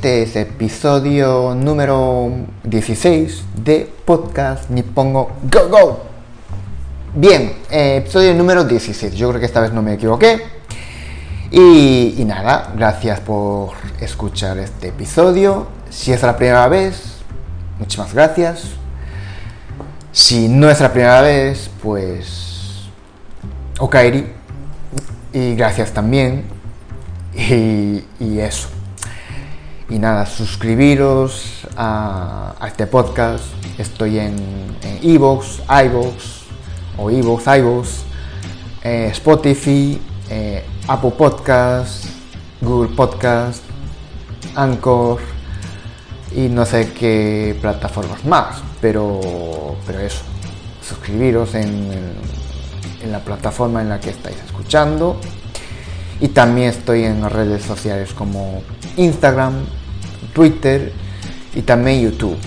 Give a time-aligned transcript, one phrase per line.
[0.00, 2.32] Este es episodio número
[2.64, 6.00] 16 de Podcast Nippongo Go Go.
[7.14, 9.12] Bien, eh, episodio número 16.
[9.12, 10.40] Yo creo que esta vez no me equivoqué.
[11.50, 15.66] Y, nada, gracias por escuchar este episodio.
[15.90, 17.18] Si es la primera vez,
[17.78, 18.68] muchísimas gracias.
[20.12, 22.86] Si no es la primera vez, pues.
[23.78, 24.32] Okairi.
[25.34, 26.44] Y gracias también.
[27.36, 28.79] Y eso.
[29.90, 33.42] Y nada, suscribiros a, este podcast.
[33.76, 34.36] Estoy en
[35.02, 36.44] Evox, iVoox,
[36.96, 37.88] o Evox, iVoox,
[38.84, 42.04] eh, Spotify, eh, Apple Podcast,
[42.60, 43.64] Google Podcast,
[44.54, 45.18] Anchor
[46.36, 48.62] y no sé qué plataformas más.
[48.80, 49.20] Pero,
[49.88, 50.22] pero eso,
[50.86, 51.90] suscribiros en,
[53.02, 55.20] en la plataforma en la que estáis escuchando.
[56.20, 58.62] Y también estoy en redes sociales como
[58.96, 59.64] Instagram,
[60.32, 60.92] Twitter
[61.54, 62.38] y también YouTube,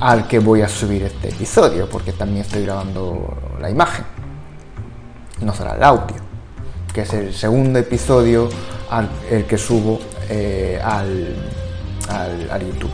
[0.00, 4.04] al que voy a subir este episodio, porque también estoy grabando la imagen,
[5.40, 6.16] no será el audio,
[6.92, 8.48] que es el segundo episodio
[8.90, 11.34] al, el que subo eh, al,
[12.08, 12.90] al, YouTube.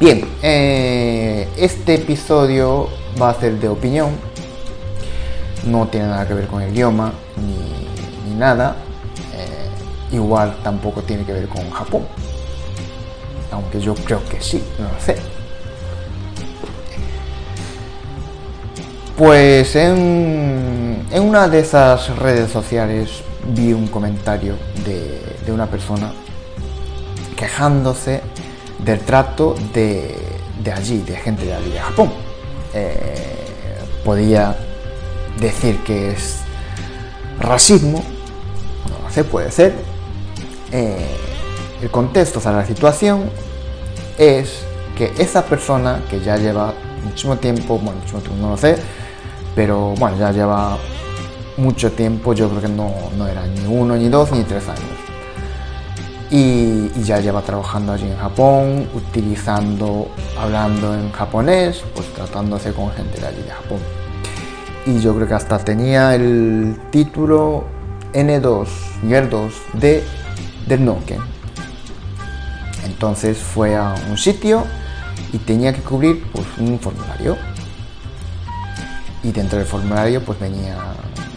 [0.00, 2.88] Bien, eh, este episodio
[3.20, 4.10] va a ser de opinión,
[5.66, 8.83] no tiene nada que ver con el idioma ni nada,
[10.14, 12.02] igual tampoco tiene que ver con Japón.
[13.50, 15.16] Aunque yo creo que sí, no lo sé.
[19.16, 23.22] Pues en, en una de esas redes sociales
[23.54, 26.12] vi un comentario de, de una persona
[27.36, 28.22] quejándose
[28.84, 30.16] del trato de,
[30.62, 32.12] de, allí, de gente de allí, de Japón.
[32.72, 33.36] Eh,
[34.04, 34.56] podía
[35.40, 36.40] decir que es
[37.38, 38.02] racismo,
[38.90, 39.74] no lo sé, puede ser,
[40.74, 40.96] eh,
[41.82, 43.30] el contexto, o sea, la situación
[44.18, 44.64] es
[44.98, 46.74] que esa persona que ya lleva
[47.04, 48.76] muchísimo tiempo, bueno, muchísimo tiempo, no lo sé,
[49.54, 50.76] pero bueno, ya lleva
[51.58, 54.82] mucho tiempo, yo creo que no, no era ni uno, ni dos, ni tres años.
[56.28, 63.20] Y, ya lleva trabajando allí en Japón, utilizando, hablando en japonés, pues tratándose con gente
[63.20, 63.78] de allí de Japón.
[64.86, 67.64] Y yo creo que hasta tenía el título
[68.12, 68.66] N2,
[69.02, 70.02] nivel 2 de
[70.66, 71.20] del Noken.
[72.84, 74.64] Entonces fue a un sitio
[75.32, 77.36] y tenía que cubrir pues, un formulario.
[79.22, 80.76] Y dentro del formulario pues venía,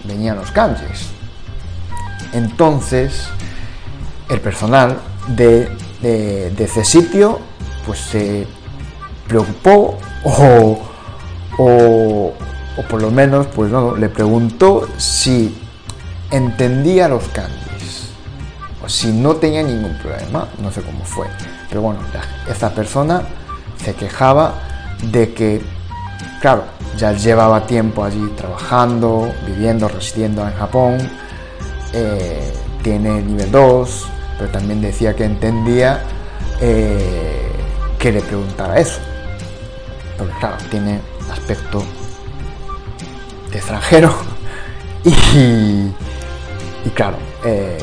[0.03, 1.07] venían los kanjis.
[2.33, 3.29] Entonces
[4.29, 4.99] el personal
[5.29, 5.69] de,
[6.01, 7.39] de, de ese sitio
[7.85, 8.45] pues se
[9.27, 10.79] preocupó o,
[11.57, 12.33] o,
[12.77, 15.57] o, por lo menos pues no, le preguntó si
[16.29, 17.76] entendía los kanjis
[18.87, 21.27] si no tenía ningún problema, no sé cómo fue,
[21.69, 21.99] pero bueno,
[22.49, 23.21] esta persona
[23.83, 24.53] se quejaba
[25.03, 25.61] de que,
[26.41, 26.63] claro,
[26.97, 30.97] ya llevaba tiempo allí trabajando, viviendo, residiendo en Japón,
[31.93, 34.07] eh, tiene nivel 2,
[34.39, 36.01] pero también decía que entendía
[36.61, 37.51] eh,
[37.99, 38.99] que le preguntara eso,
[40.17, 41.83] porque claro, tiene aspecto
[43.51, 44.13] de extranjero
[45.03, 45.09] y,
[46.85, 47.77] y claro, eh,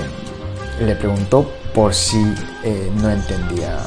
[0.81, 3.79] le preguntó por si eh, no entendía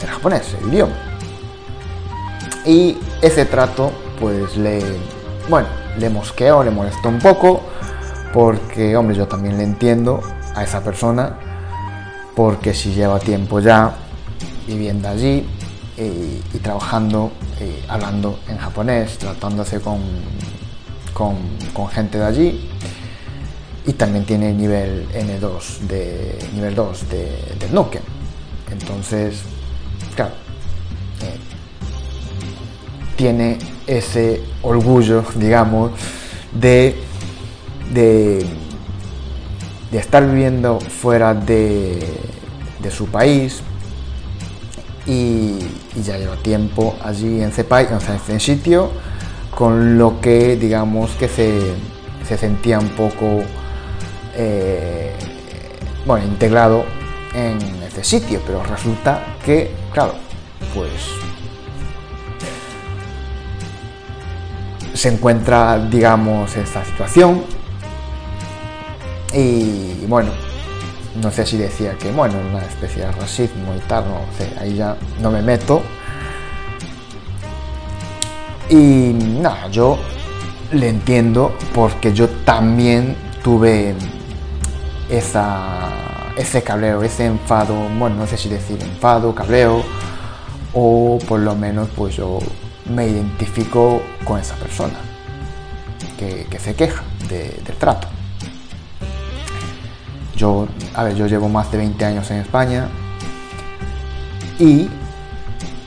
[0.00, 0.94] el japonés, el idioma.
[2.64, 4.82] Y ese trato pues le,
[5.48, 7.62] bueno, le mosqueó, le molestó un poco,
[8.32, 10.20] porque, hombre, yo también le entiendo
[10.54, 11.38] a esa persona,
[12.34, 13.94] porque si lleva tiempo ya
[14.66, 15.48] viviendo allí
[15.96, 20.00] y, y trabajando, y hablando en japonés, tratándose con,
[21.14, 22.70] con gente de allí,
[23.88, 28.02] y también tiene nivel N2 de nivel 2 de, del Nokia.
[28.70, 29.40] Entonces,
[30.14, 30.34] claro,
[31.22, 31.38] eh,
[33.16, 33.56] tiene
[33.86, 35.92] ese orgullo, digamos,
[36.52, 36.96] de,
[37.94, 38.44] de,
[39.90, 41.98] de estar viviendo fuera de,
[42.82, 43.62] de su país
[45.06, 45.60] y,
[45.96, 48.90] y, ya lleva tiempo allí en ese país, o sea, en ese sitio,
[49.54, 51.58] con lo que digamos que se,
[52.28, 53.44] se sentía un poco
[54.38, 55.12] eh,
[56.06, 56.84] bueno, integrado
[57.34, 60.14] en este sitio, pero resulta que, claro,
[60.74, 60.92] pues
[64.94, 67.42] se encuentra, digamos, esta situación.
[69.34, 70.30] Y bueno,
[71.20, 74.76] no sé si decía que, bueno, una especie de racismo y tal, no sé, ahí
[74.76, 75.82] ya no me meto.
[78.70, 79.98] Y nada, yo
[80.72, 83.94] le entiendo porque yo también tuve
[85.08, 85.88] esa,
[86.36, 89.82] ese cabreo, ese enfado, bueno, no sé si decir enfado, cabreo,
[90.74, 92.38] o por lo menos pues yo
[92.86, 94.94] me identifico con esa persona
[96.18, 98.08] que, se queja del trato.
[100.36, 102.88] Yo, a ver, yo llevo más de 20 años en España
[104.58, 104.88] y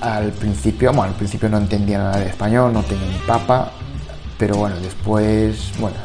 [0.01, 3.71] al principio, bueno, al principio no entendía nada de español, no tenía ni papa,
[4.37, 5.95] pero bueno, después, bueno,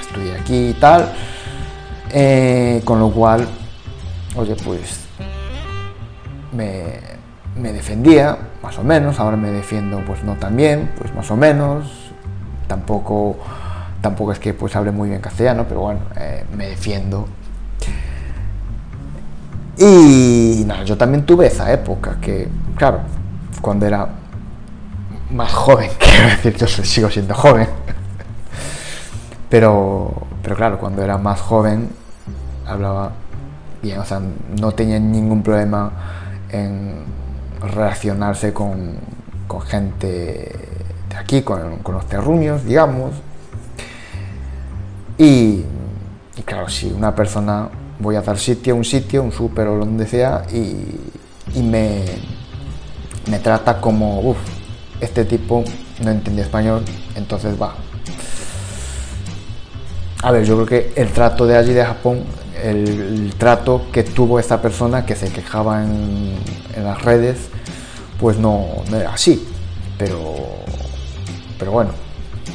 [0.00, 1.12] estudié aquí y tal,
[2.12, 3.46] eh, con lo cual,
[4.36, 5.06] oye, pues
[6.52, 11.36] me, defendía, más o menos, ahora me defiendo pues no tan bien, pues más o
[11.36, 11.86] menos,
[12.66, 13.36] tampoco,
[14.00, 17.28] tampoco es que pues hable muy bien castellano, pero bueno, eh, me defiendo.
[19.78, 23.00] Y nada, yo también tuve esa época que, claro,
[23.60, 24.08] cuando era
[25.30, 27.68] más joven, quiero decir, yo sigo siendo joven,
[29.50, 31.88] pero, pero claro, cuando era más joven
[32.68, 33.10] hablaba
[33.82, 34.20] bien, o sea,
[34.60, 35.90] no tenía ningún problema
[36.52, 37.02] en
[37.60, 38.94] relacionarse con,
[39.66, 40.06] gente
[41.10, 43.10] de aquí, con, los terruños, digamos.
[45.18, 45.64] Y,
[46.44, 50.44] claro, si una persona voy a dar sitio, un sitio, un súper o donde sea,
[50.52, 52.04] y, me,
[53.28, 54.38] me trata como, uff,
[55.00, 55.64] este tipo
[56.04, 56.84] no entiende español,
[57.16, 57.74] entonces va.
[60.26, 62.24] A ver, yo creo que el trato de allí de Japón,
[62.60, 66.34] el, trato que tuvo esta persona que se quejaba en,
[66.82, 67.48] las redes,
[68.18, 69.46] pues no, era así.
[69.96, 70.34] Pero,
[71.56, 71.92] pero bueno,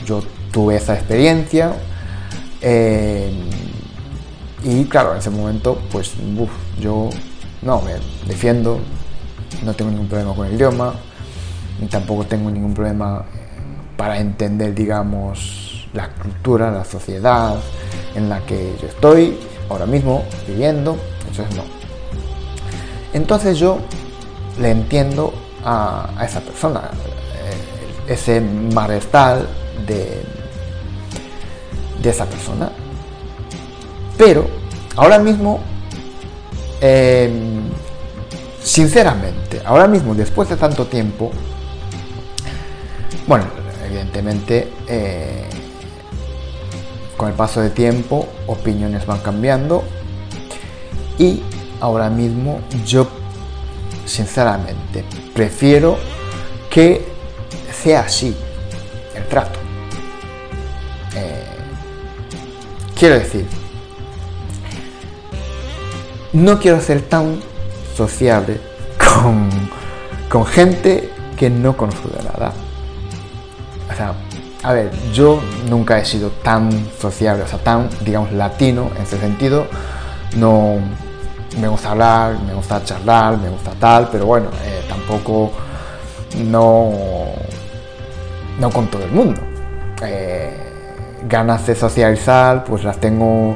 [0.06, 0.22] yo
[0.52, 1.74] tuve esa experiencia
[2.60, 3.32] eh,
[4.66, 6.12] y claro, en ese momento, pues
[6.78, 7.10] yo
[7.62, 7.94] no me
[8.28, 8.80] defiendo,
[9.64, 10.96] no tengo ningún problema con el idioma,
[11.80, 13.24] ni tampoco tengo ningún problema
[13.96, 17.56] para entender, digamos, la cultura, la sociedad
[18.16, 19.38] en la que yo estoy
[19.70, 20.98] ahora mismo viviendo,
[21.28, 21.64] entonces no.
[23.14, 23.80] Entonces yo
[24.60, 25.34] le entiendo
[25.66, 26.82] a, esa persona,
[28.08, 29.46] eh, ese malestar
[29.86, 30.22] de,
[32.02, 32.70] de esa persona.
[34.18, 34.48] Pero
[34.96, 35.60] ahora mismo,
[36.80, 37.64] em,
[38.64, 41.32] sinceramente, ahora mismo, después de tanto tiempo,
[43.28, 43.46] bueno,
[43.86, 45.48] evidentemente, eh,
[47.22, 49.84] con el paso de tiempo, opiniones van cambiando
[51.20, 51.44] y
[51.80, 53.08] ahora mismo yo
[54.08, 56.00] sinceramente, prefiero
[56.68, 57.06] que
[57.72, 58.36] sea así
[59.14, 59.60] el trato.
[61.16, 61.44] Eh,
[62.98, 63.46] quiero decir,
[66.34, 67.40] no quiero ser tan
[67.96, 68.60] sociable
[68.98, 69.48] con,
[70.28, 72.52] con gente que no conozco de nada.
[73.92, 74.16] O sea,
[74.64, 79.18] a ver, yo nunca he sido tan sociable, o sea, tan, digamos, latino en ese
[79.20, 79.66] sentido.
[80.38, 80.76] No,
[81.60, 85.52] me gusta hablar, me gusta charlar, me gusta tal, pero bueno, eh, tampoco
[86.46, 86.92] no,
[88.60, 89.42] no con todo el mundo.
[90.04, 90.58] Eh,
[91.28, 93.56] ganas de socializar, pues las tengo,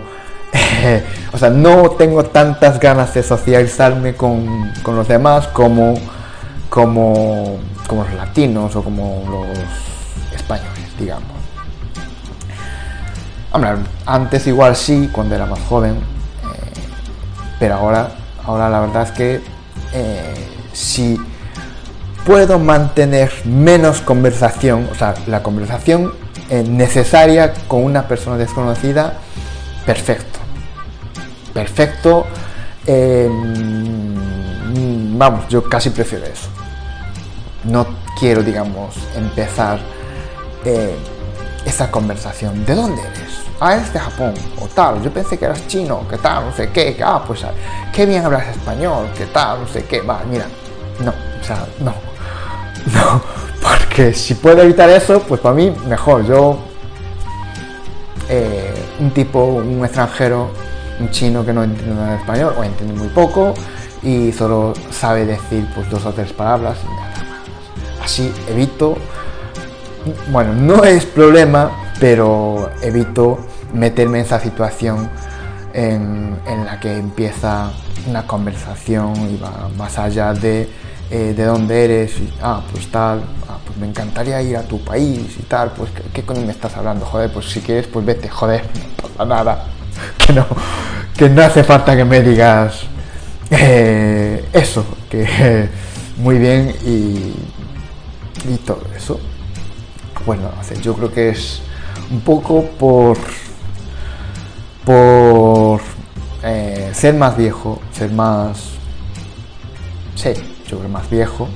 [1.33, 5.93] o sea, no tengo tantas ganas de socializarme con, con los demás como,
[6.69, 11.31] como, como los latinos o como los españoles, digamos.
[13.51, 13.71] Hombre,
[14.05, 15.95] antes igual sí, cuando era más joven,
[17.59, 18.11] pero ahora,
[18.43, 19.41] ahora la verdad es que
[19.93, 20.33] eh,
[20.73, 21.19] si
[22.25, 26.13] puedo mantener menos conversación, o sea, la conversación
[26.49, 29.13] eh, necesaria con una persona desconocida,
[29.85, 30.39] perfecto.
[31.53, 32.25] Perfecto.
[32.85, 34.15] Em,
[35.17, 36.49] vamos, yo casi prefiero eso.
[37.63, 37.87] No
[38.19, 39.79] quiero, digamos, empezar
[40.65, 40.95] eh,
[41.65, 42.65] esa conversación.
[42.65, 43.45] ¿De dónde eres?
[43.59, 46.69] ah, es de Japón, o tal, yo pensé que eras chino, que tal, no sé
[46.71, 47.45] qué, que, ah, pues
[47.93, 50.45] qué bien hablas español, que tal, no sé qué, va, mira,
[50.99, 51.93] no, o sea, no,
[52.93, 53.21] no,
[53.61, 56.57] porque si puedo evitar eso, pues para mí mejor, yo,
[58.29, 60.49] eh, un tipo, un extranjero,
[60.99, 63.53] un chino que no entiende nada de español, o entiende muy poco,
[64.03, 66.77] y solo sabe decir pues dos o tres palabras,
[68.03, 68.97] así evito,
[70.31, 73.39] bueno, no es problema, pero evito
[73.73, 75.09] meterme en esa situación
[75.73, 77.71] en, la que empieza
[78.07, 80.69] una conversación y va más allá de
[81.11, 84.83] eh, de dónde eres y, ah, pues tal, ah, pues me encantaría ir a tu
[84.83, 87.05] país y tal, pues ¿qué, coño me estás hablando?
[87.05, 88.63] Joder, pues si quieres, pues vete, joder,
[89.01, 89.65] no pasa nada,
[90.17, 90.45] que no,
[91.15, 92.81] que no hace falta que me digas
[93.51, 95.69] eh, eso, que
[96.17, 97.35] muy bien y,
[98.51, 99.19] y todo eso.
[100.25, 100.49] Bueno,
[100.81, 101.61] yo creo que es
[102.09, 103.17] un poco por
[104.85, 105.81] por
[106.43, 108.69] eh, ser más viejo, ser más...
[110.15, 110.29] Sí,
[110.67, 111.49] yo creo más viejo.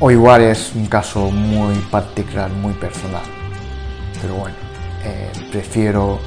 [0.00, 3.22] O igual es un caso muy particular, muy personal.
[4.20, 4.56] Pero bueno,
[5.04, 6.18] eh, prefiero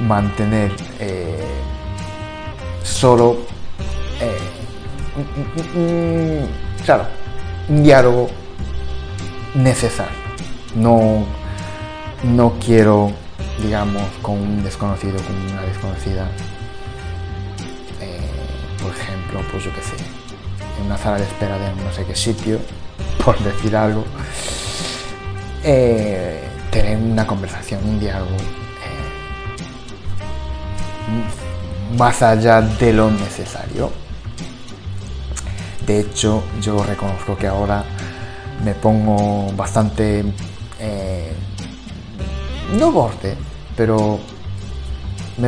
[0.00, 1.44] mantener eh,
[2.82, 3.36] solo,
[7.68, 8.30] un diálogo
[9.54, 10.16] necesario.
[10.74, 11.24] No,
[12.24, 13.12] no quiero,
[13.62, 16.28] digamos, con un desconocido, con una desconocida,
[18.00, 18.18] eh,
[18.82, 19.96] por ejemplo, pues yo qué sé,
[20.78, 22.58] en una sala de espera de no sé qué sitio,
[23.24, 24.04] por decir algo,
[25.64, 28.98] eh, tener una conversación, un diálogo eh,
[31.96, 33.90] más allá de lo necesario.
[35.86, 37.82] De hecho, yo reconozco que ahora
[38.64, 40.24] me pongo bastante,
[40.80, 41.32] eh,
[42.78, 43.36] no borde,
[43.76, 44.18] pero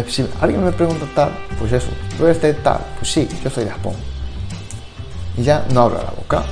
[0.06, 3.64] si alguien me pregunta tal, pues eso, tú eres de tal, pues sí, yo soy
[3.64, 3.94] de Japón.
[5.36, 6.42] Y ya no abro la boca.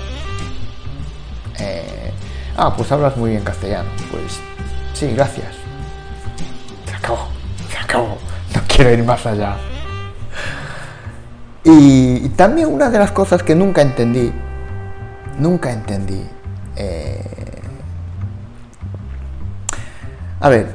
[1.58, 2.12] Eh,
[2.56, 3.88] ah, pues hablas muy bien castellano.
[4.10, 4.40] Pues
[4.94, 5.54] sí, gracias.
[6.86, 7.28] Se acabó,
[7.70, 8.16] se acabó.
[8.54, 9.56] No quiero ir más allá.
[11.64, 14.32] y también una de las cosas que nunca entendí,
[15.38, 16.24] nunca entendí,
[16.78, 17.20] eh,
[20.40, 20.73] a ver,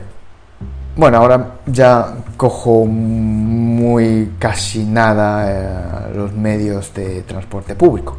[0.95, 8.17] bueno, ahora ya cojo muy casi nada eh, los medios de transporte público.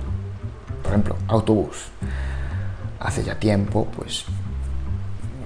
[0.82, 1.90] Por ejemplo, autobús.
[3.00, 4.24] Hace ya tiempo, pues,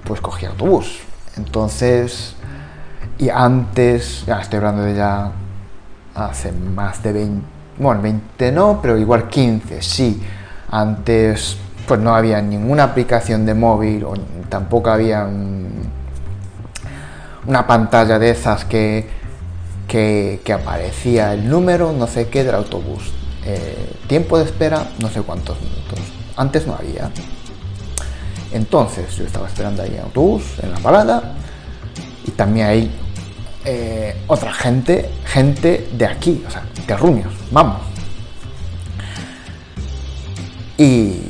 [0.05, 1.01] pues cogí autobús.
[1.35, 2.35] Entonces,
[3.17, 5.31] y antes, ya estoy hablando de ya
[6.15, 7.45] hace más de 20,
[7.77, 10.23] bueno, 20 no, pero igual 15, sí.
[10.71, 11.57] Antes
[11.89, 14.13] pues no había ninguna aplicación de móvil o
[14.47, 15.27] tampoco había
[17.47, 19.09] una pantalla de esas que,
[19.87, 23.11] que, aparecía el número no sé qué del autobús.
[23.43, 25.99] Eh, tiempo de espera no sé cuántos minutos.
[26.37, 27.09] Antes no había.
[28.51, 31.33] Entonces yo estaba esperando ahí en autobús, en la parada,
[32.23, 32.91] y también hay
[33.65, 37.81] eh, otra gente, gente de aquí, o sea, terruños, vamos.
[40.77, 41.28] Y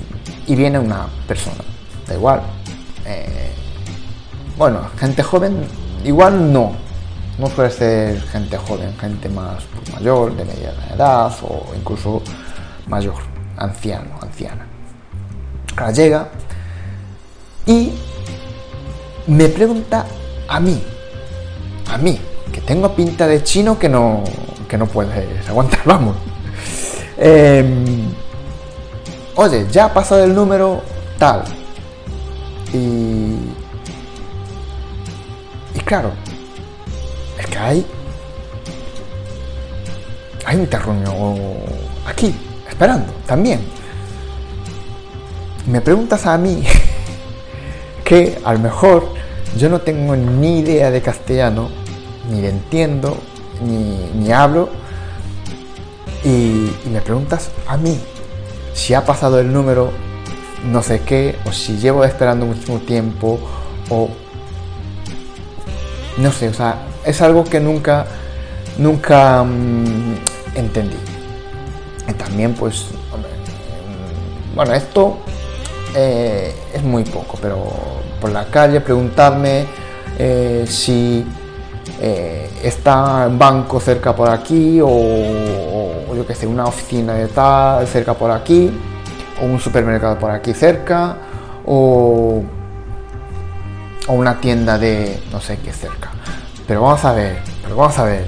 [0.50, 1.64] y viene una persona,
[2.08, 2.42] da igual.
[3.06, 3.52] Eh,
[4.58, 5.64] bueno, gente joven,
[6.04, 6.72] igual no.
[7.38, 12.24] No suele ser gente joven, gente más pues, mayor, de media edad o incluso
[12.88, 13.14] mayor,
[13.58, 14.66] anciano, anciana.
[15.78, 16.28] Ahora llega
[17.68, 17.94] y
[19.28, 20.08] me pregunta
[20.48, 20.82] a mí,
[21.92, 22.20] a mí,
[22.52, 24.24] que tengo pinta de chino que no,
[24.68, 26.18] que no puedes aguantar, vamos.
[27.20, 28.10] Eh,
[29.40, 30.82] oye, ya ha pasado el número
[31.18, 31.44] tal.
[32.74, 33.38] Y,
[35.74, 36.12] y claro,
[37.40, 37.86] es que hay,
[40.46, 41.14] hay un terruño
[42.06, 42.36] aquí,
[42.68, 43.62] esperando, también.
[45.68, 46.62] Me preguntas a mí
[48.04, 49.08] que a lo mejor
[49.56, 51.70] yo no tengo ni idea de castellano,
[52.30, 53.18] ni le entiendo,
[53.66, 54.68] ni, ni hablo,
[56.26, 57.98] y, y me preguntas a mí
[58.80, 59.92] si ha pasado el número
[60.72, 63.40] no sé qué, o si llevo esperando muchísimo tiempo,
[63.90, 64.10] o
[66.18, 68.06] no sé, o sea, es algo que nunca,
[68.78, 70.16] nunca mm,
[70.56, 70.98] entendí.
[72.08, 75.18] Y también, pues, mm, bueno, esto
[75.96, 77.58] eh, es muy poco, pero
[78.20, 79.66] por la calle preguntarme
[80.18, 81.26] eh, si
[82.02, 84.88] eh, está un banco cerca por aquí o,
[86.16, 88.72] yo que sé, una oficina de tal cerca por aquí
[89.42, 91.18] o un supermercado por aquí cerca
[91.66, 92.44] o,
[94.08, 96.12] o una tienda de no sé qué cerca.
[96.68, 98.28] Pero vamos a ver, pero vamos a ver,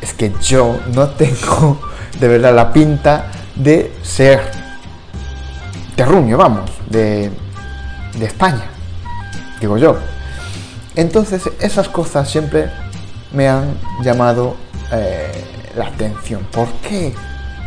[0.00, 1.80] es que yo no tengo
[2.18, 4.40] de verdad la pinta de ser
[5.94, 7.30] terruño, vamos, de,
[8.18, 8.64] de España,
[9.60, 9.96] digo yo.
[10.94, 12.70] Entonces esas cosas siempre
[13.32, 14.56] me han llamado
[14.92, 15.44] eh,
[15.76, 16.46] la atención.
[16.52, 17.12] ¿Por qué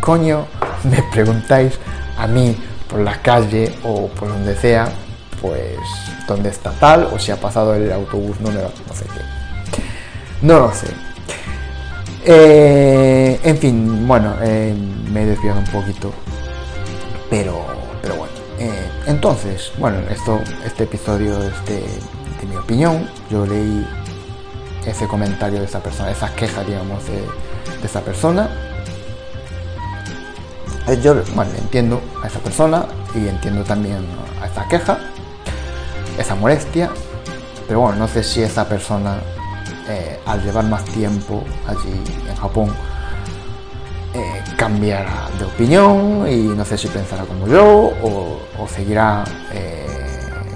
[0.02, 0.46] coño
[0.84, 1.78] me preguntáis
[2.18, 2.56] a mí
[2.90, 4.90] por la calle o por donde sea,
[5.42, 5.78] pues
[6.28, 9.82] dónde está tal o si ha pasado el autobús número no sé qué?
[10.42, 10.88] No lo sé.
[12.26, 14.76] Eh, en fin, bueno, eh,
[15.12, 16.14] me he desviado un poquito.
[17.30, 17.66] Pero,
[18.02, 18.34] pero bueno.
[18.60, 21.84] Eh, entonces, bueno, esto, este episodio es de,
[22.48, 23.10] mi opinión.
[23.30, 23.86] Yo leí
[24.86, 27.24] ese comentario de esa persona, esa queja, digamos, de,
[27.82, 28.50] de esa persona.
[30.88, 32.86] Eh, Yo, bueno, entiendo a esa persona
[33.16, 34.06] y entiendo también
[34.42, 35.00] a esa queja,
[36.18, 36.90] esa molestia,
[37.68, 39.20] pero bueno, no sé si esa persona,
[39.88, 42.70] eh, al llevar más tiempo allí en Japón,
[44.14, 49.24] eh, cambiará de opinión y no sé si pensará como yo o, seguirá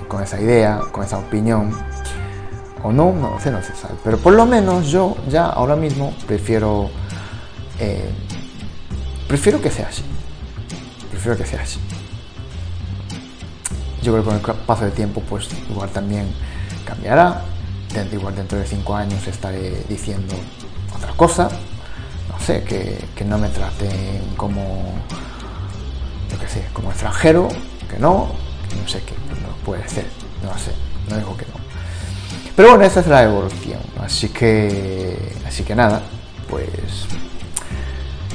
[0.08, 1.72] con esa idea, con esa opinión
[2.84, 3.96] o no, no lo sé, no se sabe.
[4.04, 6.90] Pero por lo menos yo ya ahora mismo prefiero,
[7.80, 8.10] eh,
[9.28, 10.04] prefiero que sea así.
[11.10, 11.80] Prefiero que sea así.
[14.02, 16.28] Yo creo que con el paso del tiempo, pues igual también
[16.86, 17.42] cambiará.
[17.94, 20.36] Dentro, igual dentro de cinco años estaré diciendo
[20.96, 21.50] otra cosa.
[22.30, 24.94] No sé, que, que no me traten como,
[26.30, 27.48] yo qué sé, como extranjero,
[27.90, 28.32] que no,
[28.82, 30.08] no sé qué, no puede ser,
[30.44, 30.72] no sé,
[31.10, 31.43] no digo que.
[32.56, 33.80] Pero bueno, esa es la evolución.
[34.00, 35.18] Así que,
[35.48, 36.02] así que nada,
[36.50, 37.08] pues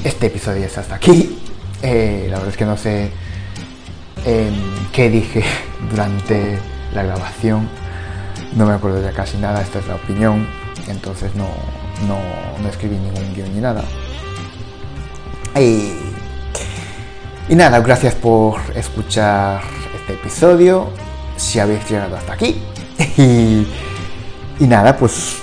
[0.03, 1.39] este episodio es hasta aquí.
[1.81, 3.11] Eh, la verdad es que no sé
[4.25, 4.51] eh,
[4.91, 5.43] qué dije
[5.89, 6.59] durante
[6.93, 7.69] la grabación.
[8.55, 10.47] No me acuerdo ya casi nada, esta es la opinión.
[10.87, 11.47] Entonces no,
[12.07, 12.17] no,
[12.61, 13.83] no escribí ningún guion ni nada.
[15.55, 15.93] Y,
[17.47, 19.61] y nada, gracias por escuchar
[19.95, 20.89] este episodio.
[21.37, 22.61] Si habéis llegado hasta aquí.
[23.17, 23.65] Y,
[24.59, 25.37] y nada, pues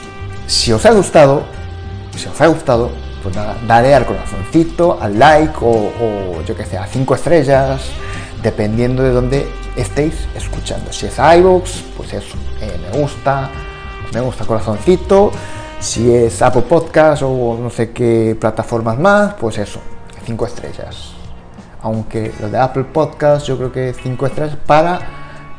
[0.46, 1.42] si os ha gustado,
[2.16, 2.90] si os ha gustado,
[3.22, 7.82] pues nada, dale al corazoncito, al like o, yo que sé, a 5 estrellas,
[8.42, 10.92] dependiendo de dónde estéis escuchando.
[10.92, 13.50] Si es iVoox, pues eso, eh, me gusta,
[14.12, 15.32] me gusta corazoncito.
[15.80, 19.80] Si es Apple Podcast o no sé qué plataformas más, pues eso,
[20.24, 21.12] 5 estrellas.
[21.82, 24.98] Aunque lo de Apple Podcast yo creo que 5 estrellas para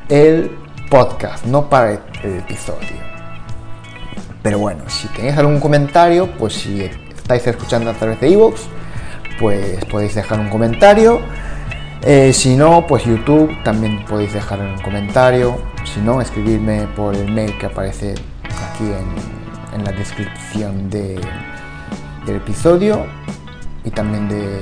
[0.09, 0.57] el
[0.89, 1.91] podcast, no para
[2.23, 3.16] el episodio.
[4.41, 8.61] Pero bueno, si tenéis algún comentario, pues si estáis escuchando a través de iVoox,
[9.39, 11.19] pues podéis dejar un comentario.
[12.03, 15.57] Eh, si no, pues YouTube también podéis dejar un comentario.
[15.83, 21.19] Si no, escribirme por el mail que aparece aquí en, la descripción de,
[22.25, 23.05] del episodio
[23.83, 24.59] y también de,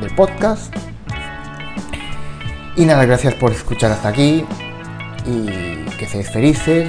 [0.00, 0.74] del podcast.
[2.76, 4.44] Y nada, gracias por escuchar hasta aquí
[5.24, 5.46] y
[5.98, 6.88] que seáis felices